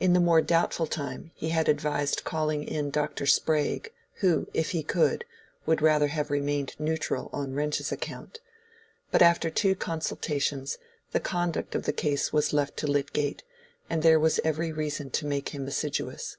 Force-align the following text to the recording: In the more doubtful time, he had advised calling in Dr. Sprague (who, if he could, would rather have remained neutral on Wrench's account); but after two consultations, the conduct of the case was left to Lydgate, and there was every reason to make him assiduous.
In 0.00 0.14
the 0.14 0.18
more 0.18 0.42
doubtful 0.42 0.88
time, 0.88 1.30
he 1.36 1.50
had 1.50 1.68
advised 1.68 2.24
calling 2.24 2.64
in 2.64 2.90
Dr. 2.90 3.24
Sprague 3.24 3.92
(who, 4.14 4.48
if 4.52 4.72
he 4.72 4.82
could, 4.82 5.24
would 5.64 5.80
rather 5.80 6.08
have 6.08 6.28
remained 6.28 6.74
neutral 6.80 7.30
on 7.32 7.54
Wrench's 7.54 7.92
account); 7.92 8.40
but 9.12 9.22
after 9.22 9.48
two 9.48 9.76
consultations, 9.76 10.76
the 11.12 11.20
conduct 11.20 11.76
of 11.76 11.84
the 11.84 11.92
case 11.92 12.32
was 12.32 12.52
left 12.52 12.76
to 12.78 12.88
Lydgate, 12.88 13.44
and 13.88 14.02
there 14.02 14.18
was 14.18 14.40
every 14.42 14.72
reason 14.72 15.08
to 15.10 15.24
make 15.24 15.50
him 15.50 15.68
assiduous. 15.68 16.36